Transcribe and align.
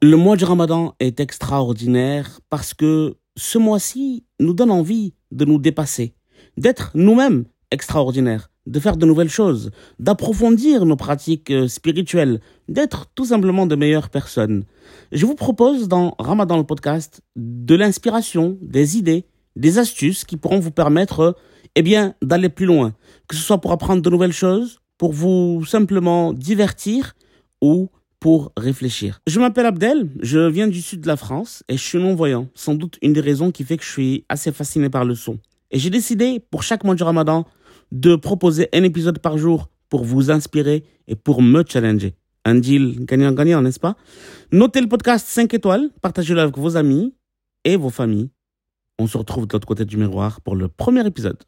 Le 0.00 0.16
mois 0.16 0.36
du 0.36 0.44
Ramadan 0.44 0.94
est 1.00 1.18
extraordinaire 1.18 2.38
parce 2.50 2.72
que 2.72 3.16
ce 3.36 3.58
mois-ci 3.58 4.24
nous 4.38 4.54
donne 4.54 4.70
envie 4.70 5.14
de 5.32 5.44
nous 5.44 5.58
dépasser, 5.58 6.14
d'être 6.56 6.92
nous-mêmes 6.94 7.46
extraordinaires, 7.72 8.48
de 8.66 8.78
faire 8.78 8.96
de 8.96 9.04
nouvelles 9.04 9.28
choses, 9.28 9.72
d'approfondir 9.98 10.86
nos 10.86 10.94
pratiques 10.94 11.50
euh, 11.50 11.66
spirituelles, 11.66 12.40
d'être 12.68 13.06
tout 13.16 13.24
simplement 13.24 13.66
de 13.66 13.74
meilleures 13.74 14.08
personnes. 14.08 14.66
Je 15.10 15.26
vous 15.26 15.34
propose 15.34 15.88
dans 15.88 16.14
Ramadan 16.20 16.58
le 16.58 16.64
podcast 16.64 17.20
de 17.34 17.74
l'inspiration, 17.74 18.56
des 18.62 18.98
idées, 18.98 19.26
des 19.56 19.80
astuces 19.80 20.24
qui 20.24 20.36
pourront 20.36 20.60
vous 20.60 20.70
permettre 20.70 21.36
eh 21.74 21.82
bien 21.82 22.14
d'aller 22.22 22.50
plus 22.50 22.66
loin, 22.66 22.94
que 23.26 23.34
ce 23.34 23.42
soit 23.42 23.60
pour 23.60 23.72
apprendre 23.72 24.00
de 24.00 24.10
nouvelles 24.10 24.30
choses, 24.30 24.78
pour 24.96 25.12
vous 25.12 25.64
simplement 25.64 26.32
divertir 26.32 27.16
ou 27.60 27.88
pour 28.20 28.52
réfléchir. 28.56 29.20
Je 29.26 29.38
m'appelle 29.40 29.66
Abdel, 29.66 30.08
je 30.20 30.38
viens 30.48 30.68
du 30.68 30.82
sud 30.82 31.00
de 31.00 31.06
la 31.06 31.16
France 31.16 31.62
et 31.68 31.76
je 31.76 31.82
suis 31.82 31.98
non-voyant. 31.98 32.48
Sans 32.54 32.74
doute 32.74 32.98
une 33.02 33.12
des 33.12 33.20
raisons 33.20 33.50
qui 33.50 33.64
fait 33.64 33.76
que 33.76 33.84
je 33.84 33.90
suis 33.90 34.24
assez 34.28 34.52
fasciné 34.52 34.90
par 34.90 35.04
le 35.04 35.14
son. 35.14 35.38
Et 35.70 35.78
j'ai 35.78 35.90
décidé, 35.90 36.40
pour 36.50 36.62
chaque 36.62 36.84
mois 36.84 36.94
du 36.94 37.02
ramadan, 37.02 37.46
de 37.92 38.16
proposer 38.16 38.68
un 38.72 38.82
épisode 38.82 39.18
par 39.18 39.38
jour 39.38 39.68
pour 39.88 40.04
vous 40.04 40.30
inspirer 40.30 40.84
et 41.06 41.16
pour 41.16 41.42
me 41.42 41.62
challenger. 41.66 42.14
Un 42.44 42.56
deal 42.56 43.04
gagnant-gagnant, 43.04 43.62
n'est-ce 43.62 43.80
pas? 43.80 43.96
Notez 44.52 44.80
le 44.80 44.88
podcast 44.88 45.26
5 45.28 45.52
étoiles, 45.54 45.90
partagez-le 46.00 46.40
avec 46.40 46.56
vos 46.56 46.76
amis 46.76 47.14
et 47.64 47.76
vos 47.76 47.90
familles. 47.90 48.30
On 48.98 49.06
se 49.06 49.16
retrouve 49.16 49.46
de 49.46 49.52
l'autre 49.52 49.66
côté 49.66 49.84
du 49.84 49.96
miroir 49.96 50.40
pour 50.40 50.56
le 50.56 50.68
premier 50.68 51.06
épisode. 51.06 51.38